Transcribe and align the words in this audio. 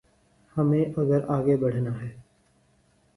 ہمیں 0.55 0.85
اگر 0.97 1.21
آگے 1.29 1.55
بڑھنا 1.57 2.01
ہے۔ 2.01 2.09